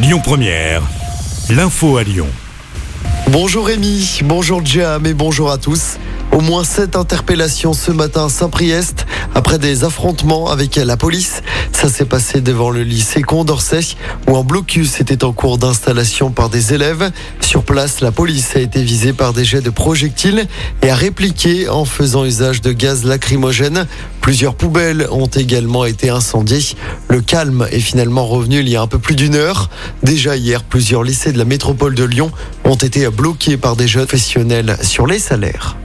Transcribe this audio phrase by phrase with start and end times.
[0.00, 0.82] Lyon Première,
[1.50, 2.28] l'info à Lyon.
[3.32, 5.96] Bonjour Rémi, bonjour Jam et bonjour à tous.
[6.30, 11.42] Au moins sept interpellations ce matin à Saint-Priest après des affrontements avec la police.
[11.80, 13.94] Ça s'est passé devant le lycée Condorcet
[14.26, 17.12] où un blocus était en cours d'installation par des élèves.
[17.40, 20.48] Sur place, la police a été visée par des jets de projectiles
[20.82, 23.86] et a répliqué en faisant usage de gaz lacrymogène.
[24.20, 26.74] Plusieurs poubelles ont également été incendiées.
[27.08, 29.70] Le calme est finalement revenu il y a un peu plus d'une heure.
[30.02, 32.32] Déjà hier, plusieurs lycées de la métropole de Lyon
[32.64, 35.76] ont été bloqués par des jeunes professionnels sur les salaires.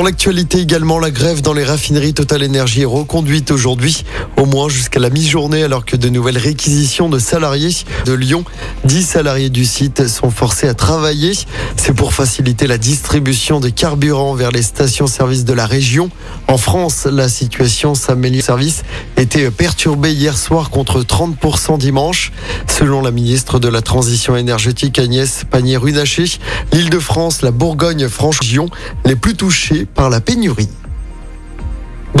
[0.00, 4.02] Dans l'actualité également, la grève dans les raffineries Total Énergie est reconduite aujourd'hui,
[4.38, 7.76] au moins jusqu'à la mi-journée, alors que de nouvelles réquisitions de salariés
[8.06, 8.46] de Lyon,
[8.84, 11.32] 10 salariés du site sont forcés à travailler.
[11.76, 16.08] C'est pour faciliter la distribution des carburants vers les stations-service de la région.
[16.48, 18.42] En France, la situation s'améliore.
[18.42, 18.84] Service
[19.18, 22.32] était perturbé hier soir contre 30% dimanche.
[22.66, 26.38] Selon la ministre de la Transition énergétique Agnès Pannier-Runacher,
[26.72, 28.70] l'île de France, la Bourgogne-Franche-Région,
[29.04, 30.68] les plus touchés par la pénurie.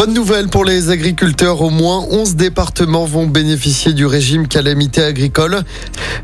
[0.00, 5.62] Bonne nouvelle pour les agriculteurs, au moins 11 départements vont bénéficier du régime calamité agricole.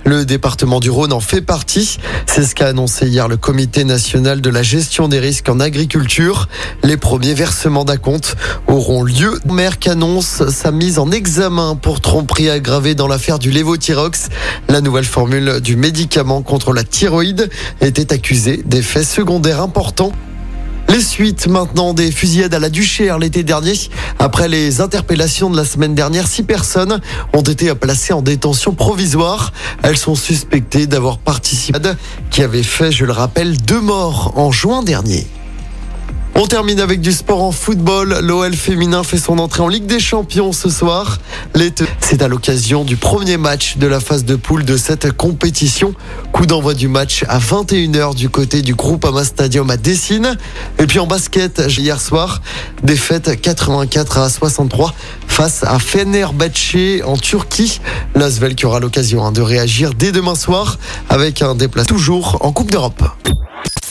[0.05, 1.99] Le département du Rhône en fait partie.
[2.27, 6.49] C'est ce qu'a annoncé hier le comité national de la gestion des risques en agriculture.
[6.85, 8.37] Les premiers versements d'acompte
[8.69, 9.41] auront lieu.
[9.45, 14.29] Merck annonce sa mise en examen pour tromperie aggravée dans l'affaire du lévothyrox.
[14.69, 20.13] La nouvelle formule du médicament contre la thyroïde était accusée d'effets secondaires importants.
[20.97, 23.75] Les suites maintenant des fusillades à la Duchère l'été dernier.
[24.19, 27.03] Après les interpellations de la semaine dernière, six personnes
[27.35, 29.53] ont été placées en détention provisoire.
[29.83, 31.97] Elles sont suspectées d'avoir participé à
[32.31, 35.27] qui avait fait, je le rappelle, deux morts en juin dernier.
[36.39, 38.19] On termine avec du sport en football.
[38.21, 41.17] L'OL féminin fait son entrée en Ligue des Champions ce soir.
[42.01, 45.95] C'est à l'occasion du premier match de la phase de poule de cette compétition.
[46.33, 50.37] Coup d'envoi du match à 21h du côté du groupe Ama Stadium à Dessine.
[50.79, 52.43] Et puis en basket, hier soir,
[52.83, 54.93] défaite 84 à 63
[55.27, 57.81] face à Fenerbahçe en Turquie.
[58.15, 60.79] L'Asvel qui aura l'occasion hein, de réagir dès demain soir
[61.09, 63.03] avec un déplacement toujours en Coupe d'Europe.